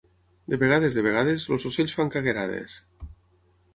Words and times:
De 0.53 0.57
vegades, 0.61 0.95
de 0.99 1.03
vegades, 1.09 1.45
els 1.57 1.67
ocells 1.73 1.95
fan 1.99 2.13
cagarades. 2.17 2.79